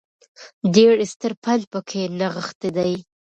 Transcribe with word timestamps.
ډېر 0.75 0.95
ستر 1.11 1.31
پند 1.43 1.63
په 1.71 1.79
کې 1.89 2.01
نغښتی 2.19 2.69
دی 2.77 2.93